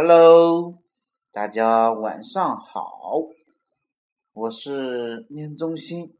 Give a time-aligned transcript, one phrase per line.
[0.00, 0.78] Hello，
[1.32, 3.18] 大家晚上好，
[4.32, 6.16] 我是念中心，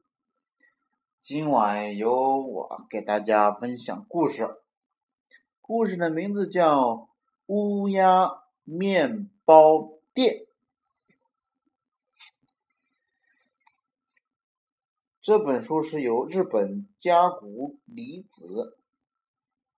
[1.21, 4.49] 今晚由我给大家分享故事，
[5.61, 6.87] 故事的名字叫
[7.46, 10.35] 《乌鸦面包店》。
[15.21, 18.77] 这本书是由日本加古里子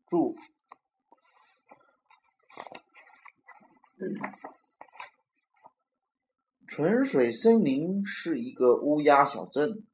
[0.08, 0.34] 著。
[6.66, 9.84] 纯水森林是一个乌鸦小镇。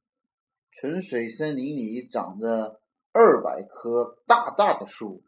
[0.70, 2.80] 纯水森林里长着
[3.12, 5.24] 二百棵大大的树，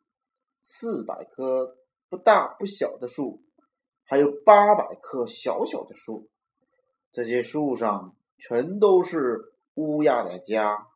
[0.63, 1.79] 四百棵
[2.11, 3.43] 不大不小的树，
[4.05, 6.29] 还有八百棵小小的树。
[7.11, 10.89] 这些树上全都是乌鸦的家。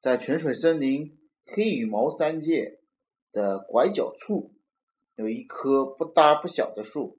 [0.00, 2.80] 在泉水森林黑羽毛三界
[3.32, 4.52] 的拐角处。
[5.18, 7.18] 有一棵不大不小的树，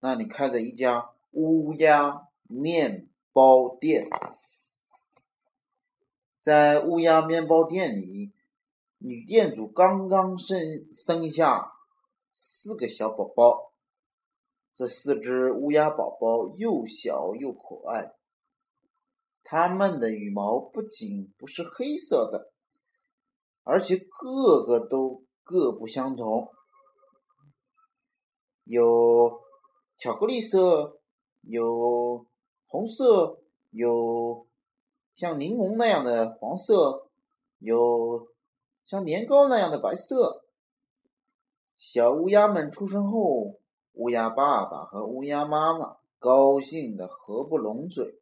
[0.00, 4.10] 那里开着一家乌鸦面包店。
[6.40, 8.32] 在乌鸦面包店里，
[8.98, 11.72] 女店主刚刚生生下
[12.32, 13.70] 四个小宝宝。
[14.72, 18.12] 这四只乌鸦宝宝又小又可爱，
[19.44, 22.50] 它们的羽毛不仅不是黑色的，
[23.62, 26.52] 而且个个都各不相同。
[28.66, 29.42] 有
[29.96, 30.98] 巧克力色，
[31.42, 32.26] 有
[32.66, 33.38] 红色，
[33.70, 34.44] 有
[35.14, 37.06] 像柠檬那样的黄色，
[37.60, 38.26] 有
[38.82, 40.42] 像年糕那样的白色。
[41.76, 43.60] 小乌鸦们出生后，
[43.92, 48.18] 乌鸦爸爸和乌鸦妈妈高兴的合不拢嘴。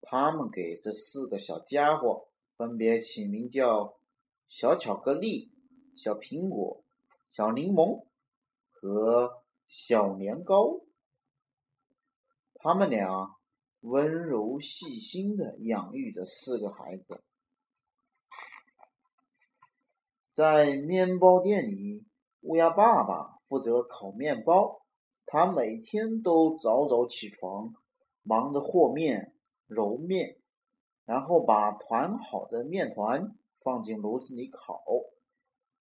[0.00, 3.94] 他们给这四个小家伙分别起名叫
[4.48, 5.52] 小巧克力、
[5.94, 6.82] 小苹果、
[7.28, 8.04] 小柠檬。
[8.84, 10.82] 和小年糕，
[12.56, 13.34] 他们俩
[13.80, 17.24] 温柔细心的养育着四个孩子。
[20.34, 22.04] 在面包店里，
[22.42, 24.82] 乌鸦爸爸负责烤面包，
[25.24, 27.72] 他每天都早早起床，
[28.22, 29.34] 忙着和面、
[29.66, 30.36] 揉面，
[31.06, 34.84] 然后把团好的面团放进炉子里烤。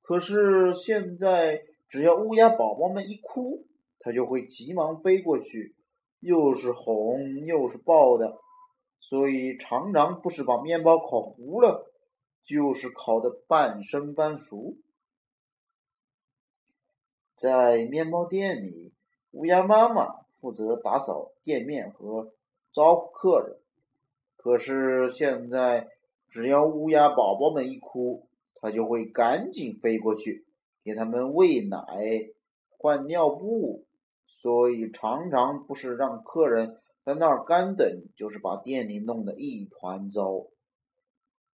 [0.01, 1.65] 可是现在。
[1.93, 3.67] 只要乌鸦宝宝们一哭，
[3.99, 5.75] 它就会急忙飞过去，
[6.21, 8.39] 又是哄又是抱的，
[8.97, 11.91] 所以常常不是把面包烤糊了，
[12.43, 14.75] 就是烤的半生半熟。
[17.35, 18.95] 在面包店里，
[19.29, 22.33] 乌鸦妈妈负责打扫店面和
[22.71, 23.59] 招呼客人，
[24.35, 25.89] 可是现在
[26.27, 30.42] 只要乌鸦宝宝们一哭，它就会赶紧飞过去。
[30.83, 31.79] 给他们喂奶、
[32.69, 33.85] 换尿布，
[34.25, 40.47] 所以常常不是让客人在那儿干等，就是把店里弄得一团糟。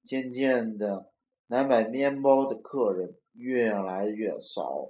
[0.05, 1.11] 渐渐的，
[1.47, 4.89] 来买面包的客人越来越少，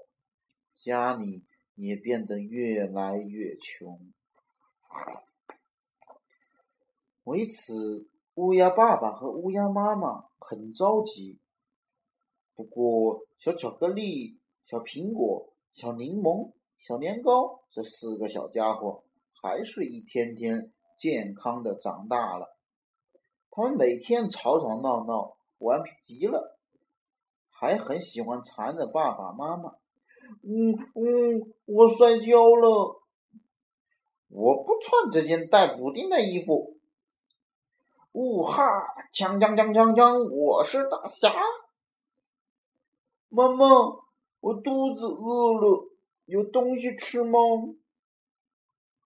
[0.73, 1.43] 家里
[1.75, 3.99] 也变得越来越穷。
[7.23, 11.37] 为此，乌鸦爸爸和乌鸦妈妈很着急。
[12.59, 19.01] 不过，小巧克力、小苹果、小柠檬、小年糕这四个小家伙，
[19.41, 22.57] 还是一天天健康的长大了。
[23.49, 26.57] 他们每天吵吵闹闹，顽皮极了，
[27.49, 29.75] 还很喜欢缠着爸爸妈妈。
[30.43, 33.01] 嗯嗯，我摔跤了，
[34.27, 36.75] 我不穿这件带补丁的衣服。
[38.11, 38.61] 呜哈，
[39.13, 41.33] 锵锵锵锵锵，我是大侠。
[43.39, 43.65] 妈妈，
[44.41, 45.89] 我肚子饿了，
[46.25, 47.39] 有东西吃吗？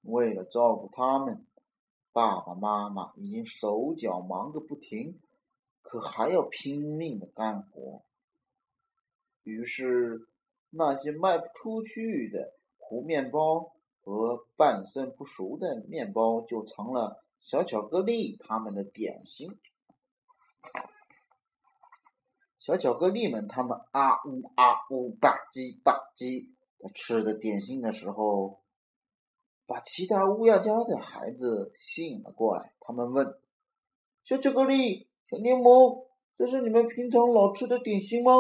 [0.01, 1.45] 为了照顾他们，
[2.11, 5.19] 爸爸妈妈已经手脚忙个不停，
[5.83, 8.01] 可还要拼命的干活。
[9.43, 10.27] 于是，
[10.71, 19.59] 那些卖不出去的糊面包和半生不熟的面包，就成了小巧克力他们的点心。
[22.63, 26.47] 小巧克力们，他们啊呜啊呜吧唧吧唧
[26.79, 28.61] 的吃的点心的时候，
[29.67, 32.73] 把其他乌鸦家的孩子吸引了过来。
[32.79, 33.37] 他们问
[34.23, 36.05] ：“小巧克力、小柠檬，
[36.37, 38.31] 这是你们平常老吃的点心吗？”“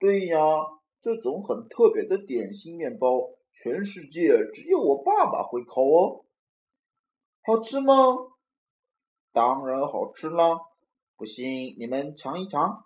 [0.00, 0.36] 对呀，
[1.00, 6.24] 这种很特别的点心面包，全世界只有我爸爸会烤哦。
[7.46, 7.94] ”“好吃吗
[9.32, 10.58] ？”“当然好吃啦。”
[11.16, 12.84] 不信，你们尝一尝。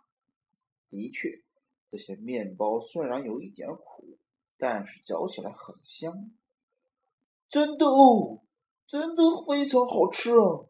[0.89, 1.43] 的确，
[1.89, 4.17] 这些面包虽然有一点苦，
[4.57, 6.31] 但是嚼起来很香。
[7.49, 8.43] 真的哦，
[8.87, 10.67] 真的非常好吃啊！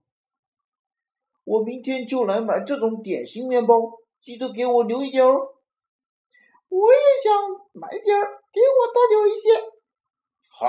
[1.44, 3.74] 我明天就来买这种点心面包，
[4.20, 5.54] 记得给我留一点哦。
[6.68, 9.50] 我也想买点儿，给我多留一些。
[10.48, 10.68] 好，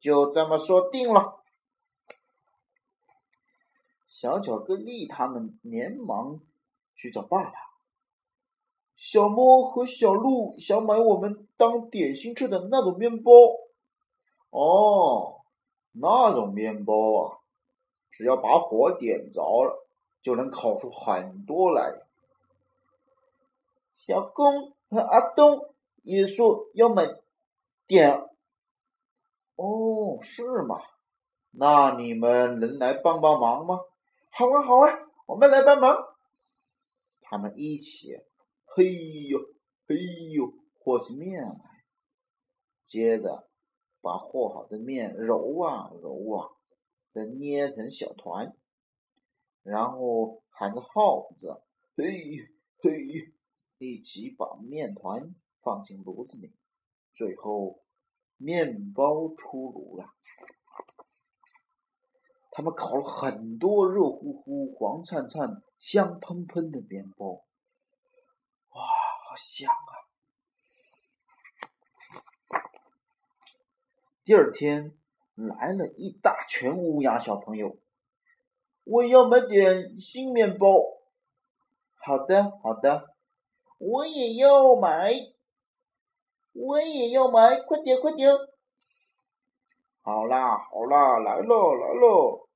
[0.00, 1.41] 就这么说定了。
[4.14, 6.38] 小巧克力他们连忙
[6.94, 7.54] 去找爸爸。
[8.94, 13.32] 小猫和小鹿想买我们当点心吃的那种面包。
[14.50, 15.40] 哦，
[15.92, 16.92] 那种面包
[17.22, 17.38] 啊，
[18.10, 19.88] 只要把火点着了，
[20.20, 22.02] 就能烤出很多来。
[23.92, 27.06] 小公和阿东也说要买
[27.86, 28.28] 点。
[29.56, 30.82] 哦，是吗？
[31.52, 33.80] 那你们能来帮帮忙吗？
[34.34, 35.94] 好啊，好啊，我们来帮忙。
[37.20, 38.16] 他们一起，
[38.64, 38.90] 嘿
[39.28, 39.38] 呦，
[39.86, 39.94] 嘿
[40.32, 41.84] 呦，和起面来。
[42.86, 43.50] 接着，
[44.00, 46.48] 把和好的面揉啊揉啊，
[47.10, 48.56] 再捏成小团，
[49.62, 51.60] 然后喊着号子，
[51.94, 53.34] 嘿嘿，
[53.76, 56.54] 一起把面团放进炉子里。
[57.12, 57.82] 最后，
[58.38, 60.06] 面包出炉了。
[62.54, 67.26] 他们烤了很多热乎乎、黄灿灿、香喷喷的面包，
[68.74, 69.92] 哇，好香啊！
[74.22, 74.92] 第二天
[75.34, 77.78] 来了一大群乌鸦小朋友，
[78.84, 80.68] 我要买点新面包。
[81.94, 83.14] 好的，好的，
[83.78, 85.14] 我也要买，
[86.52, 88.30] 我也要买，快点，快点！
[90.04, 92.48] 好啦，好啦，来喽，来喽！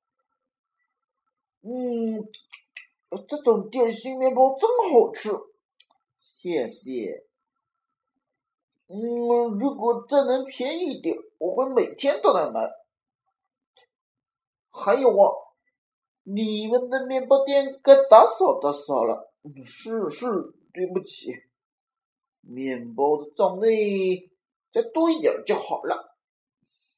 [1.62, 2.28] 嗯，
[3.28, 5.30] 这种点心面包真好吃，
[6.20, 7.24] 谢谢。
[8.88, 8.98] 嗯，
[9.60, 12.68] 如果再能便宜点，我会每天都来买。
[14.70, 15.32] 还有啊，
[16.24, 19.32] 你们的面包店该打扫打扫了。
[19.64, 20.26] 是是，
[20.72, 21.32] 对不起，
[22.40, 24.30] 面包的种类
[24.72, 26.15] 再多一点就好了。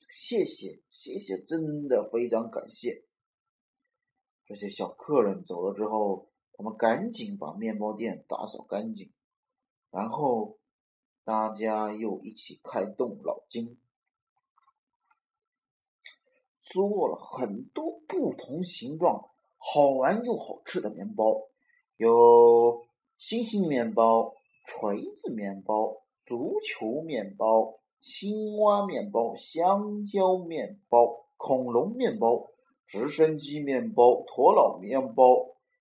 [0.09, 3.05] 谢谢，谢谢，真的非常感谢。
[4.47, 9.13] 这些小客人走了之后，我们赶紧把面包店打扫干净，
[9.91, 10.59] 然后
[11.25, 13.79] 大家又一起开动脑筋，
[16.61, 21.49] 做了很多不同形状、好玩又好吃的面包，
[21.99, 22.87] 有
[23.19, 24.35] 星星面包、
[24.65, 27.79] 锤子面包、足球面包。
[28.01, 32.47] 青蛙面包、香蕉面包、恐龙面包、
[32.87, 35.25] 直升机面包、鸵鸟面包、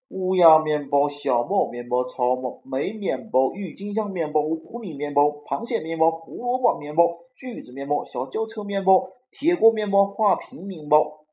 [0.07, 7.03] 乌鸦面包、小帽面包、草莓面包、郁金香面包、狐狸面包、螃蟹面包、胡萝卜面包、
[7.35, 11.23] 锯子面包、小轿车面包、铁锅面包、花瓶面包、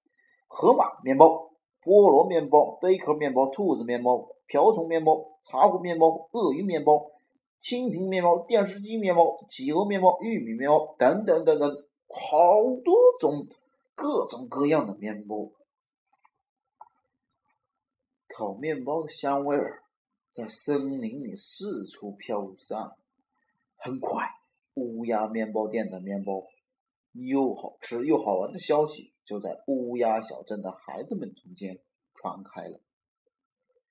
[0.47, 1.51] 河马面包、
[1.83, 7.14] 菠萝面包、贝壳面包、兔子面包、瓢虫面包、茶壶面包、鳄鱼面包。
[7.61, 11.71] 蜻蜓面包、电视机面包、企鹅面包、玉米面包等等等等，
[12.09, 13.47] 好多种
[13.95, 15.51] 各种各样的面包。
[18.29, 19.83] 烤面包的香味儿
[20.31, 22.93] 在森林里四处飘散。
[23.77, 24.29] 很快，
[24.75, 26.47] 乌鸦面包店的面包
[27.13, 31.79] 又好吃又好玩的消息就在乌鸦小镇的孩子们中间
[32.15, 32.81] 传开了。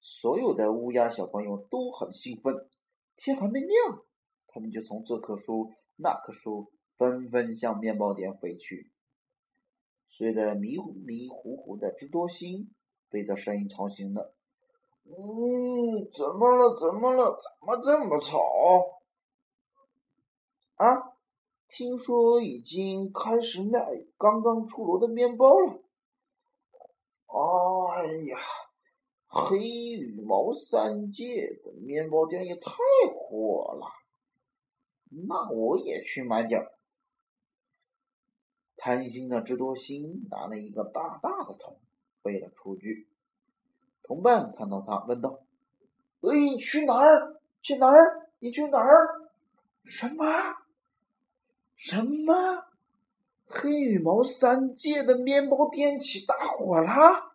[0.01, 2.67] 所有的乌鸦小朋友都很兴奋。
[3.15, 4.03] 天还没亮，
[4.47, 8.91] 他们就从这棵树那棵树纷纷向面包店飞去。
[10.07, 12.73] 睡得迷迷糊糊的智多星
[13.09, 14.35] 被这声音吵醒了。
[15.05, 16.75] 嗯，怎么了？
[16.75, 17.37] 怎么了？
[17.39, 18.39] 怎么这么吵？
[20.75, 21.13] 啊，
[21.67, 23.79] 听说已经开始卖
[24.17, 25.81] 刚刚出炉的面包了。
[27.27, 28.37] 哎呀！
[29.35, 32.71] 黑羽毛三界的面包店也太
[33.15, 33.87] 火了，
[35.09, 36.71] 那我也去买点儿。
[38.77, 41.79] 贪心的智多星拿了一个大大的桶，
[42.19, 43.07] 飞了出去。
[44.03, 45.39] 同伴看到他，问道
[46.21, 47.41] ：“哎，去哪儿？
[47.63, 48.29] 去哪儿？
[48.37, 49.31] 你去哪儿？
[49.83, 50.25] 什么？
[51.75, 52.67] 什么？
[53.47, 57.33] 黑羽毛三界的面包店起大火了？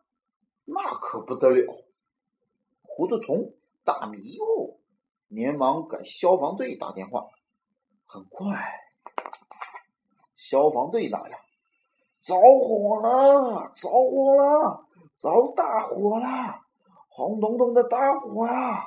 [0.66, 1.86] 那可不得了！”
[2.98, 4.80] 糊涂虫、大迷糊
[5.28, 7.28] 连忙给消防队打电话。
[8.04, 8.58] 很快，
[10.34, 11.36] 消防队来了，
[12.20, 13.70] 着火了！
[13.72, 14.84] 着火了！
[15.16, 16.60] 着大火了！
[17.08, 18.82] 红彤彤的大火啊！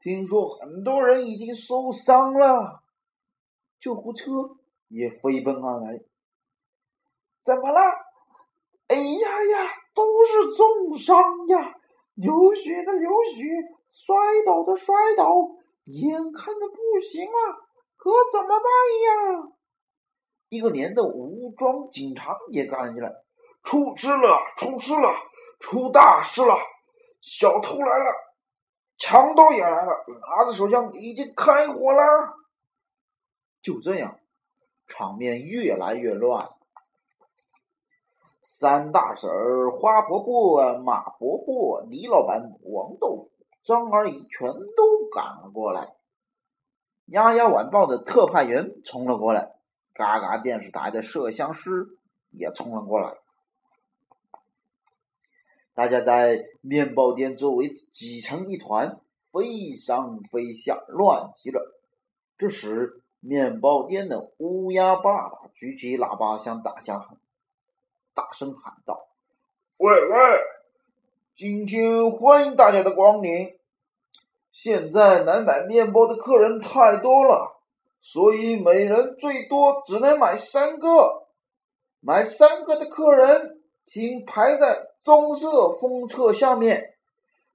[0.00, 2.82] 听说很多人已经受伤了。
[3.80, 4.32] 救护车
[4.88, 6.04] 也飞奔而来。
[7.40, 7.80] 怎么了？
[8.88, 11.16] 哎呀呀，都是重伤
[11.48, 11.74] 呀！
[12.16, 13.44] 流血的流血，
[13.86, 15.32] 摔倒的摔倒，
[15.84, 18.64] 眼看着不行了，可怎么办
[19.04, 19.52] 呀？
[20.48, 23.12] 一个连的武装警察也赶了进来，
[23.62, 25.10] 出事了，出事了，
[25.60, 26.56] 出大事了！
[27.20, 28.12] 小偷来了，
[28.96, 32.34] 强盗也来了，拿着手枪已经开火了。
[33.60, 34.18] 就这样，
[34.86, 36.48] 场面越来越乱。
[38.48, 43.28] 三大婶儿、花婆婆、马婆婆、李老板、王豆腐、
[43.60, 45.96] 张二姨全都赶了过来。
[47.06, 49.56] 丫丫晚报的特派员冲了过来，
[49.92, 51.98] 嘎嘎电视台的摄像师
[52.30, 53.16] 也冲了过来。
[55.74, 59.00] 大家在面包店周围挤成一团，
[59.32, 61.76] 飞上飞下，乱极了。
[62.38, 67.18] 这时，面包店的乌鸦爸爸举起喇叭向大家喊。
[68.16, 69.08] 大声喊道
[69.76, 70.16] ：“喂喂，
[71.34, 73.58] 今天欢迎大家的光临。
[74.50, 77.60] 现在来买面包的客人太多了，
[78.00, 81.26] 所以每人最多只能买三个。
[82.00, 86.94] 买三个的客人，请排在棕色风车下面；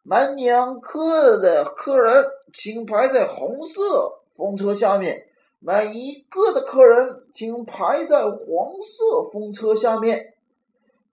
[0.04, 5.24] 买两个的客人，请排在红色风车下面；
[5.58, 10.28] 买一个的客人，请排在黄色风车下面。”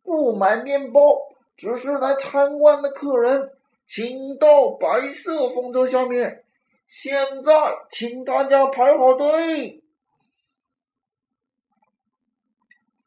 [0.09, 3.47] 不买面包，只是来参观的客人，
[3.85, 6.47] 请到白色风车下面。
[6.87, 7.53] 现在，
[7.91, 9.83] 请大家排好队。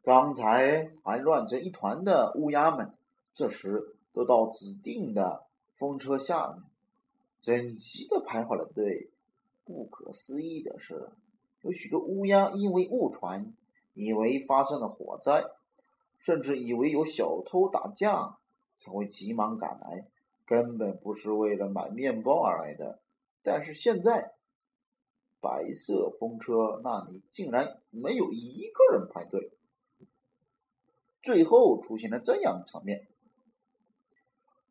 [0.04, 2.94] 刚才还乱成一团的乌鸦们，
[3.34, 6.62] 这时都到指定的风车下面，
[7.42, 9.10] 整齐的排好了队。
[9.66, 11.10] 不可思议的是，
[11.62, 13.52] 有许多乌鸦因为误传，
[13.96, 15.44] 以为发生了火灾。
[16.22, 18.38] 甚至以为有小偷打架，
[18.78, 20.08] 才会急忙赶来，
[20.46, 23.00] 根本不是为了买面包而来的。
[23.42, 24.36] 但是现在，
[25.40, 29.52] 白色风车那里竟然没有一个人排队。
[31.24, 33.08] 最后出现了这样的场面：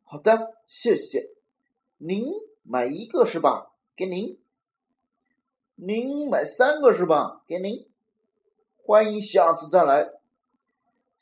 [0.03, 1.31] 好的，谢谢。
[1.97, 2.31] 您
[2.63, 3.73] 买一个是吧？
[3.95, 4.39] 给您。
[5.75, 7.43] 您买三个是吧？
[7.45, 7.87] 给您。
[8.83, 10.20] 欢迎下次再来。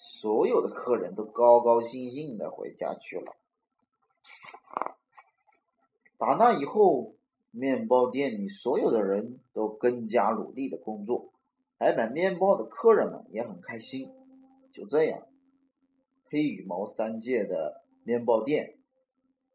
[0.01, 3.35] 所有的客人都高高兴兴的回家去了。
[6.17, 7.15] 打那以后，
[7.51, 11.33] 面包店里所有的人都更加努力的工作，
[11.77, 14.09] 来买面包的客人们也很开心。
[14.71, 15.27] 就这样，
[16.29, 18.77] 黑羽毛三界的面包店，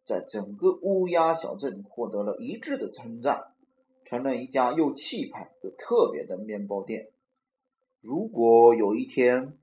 [0.04, 3.54] 在整个乌鸦小镇获得了一致的称赞，
[4.04, 7.08] 成了一家又气派又特别的面包店。
[8.02, 9.56] 如果有一天，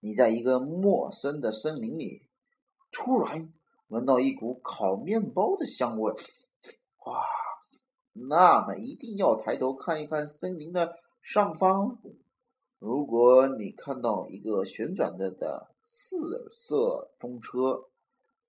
[0.00, 2.22] 你在一个陌生的森林里，
[2.92, 3.52] 突然
[3.88, 7.24] 闻到一股烤面包的香味，哇！
[8.12, 11.98] 那么一定要抬头看一看森林的上方。
[12.78, 17.88] 如果你看到一个旋转着的四色风车，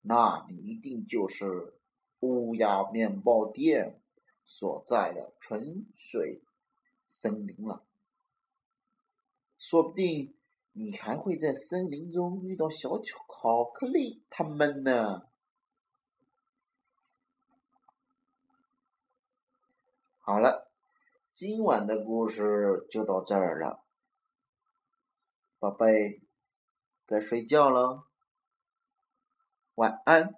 [0.02, 1.74] 那你一定就是
[2.20, 4.00] 乌鸦面包店
[4.44, 6.42] 所在的纯水
[7.08, 7.84] 森林了，
[9.58, 10.34] 说不定。
[10.72, 15.28] 你还会在森林中遇到小巧巧克力他们呢。
[20.18, 20.70] 好了，
[21.32, 23.82] 今晚的故事就到这儿了，
[25.58, 26.22] 宝贝，
[27.04, 28.04] 该睡觉了，
[29.74, 30.36] 晚安，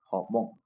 [0.00, 0.57] 好梦。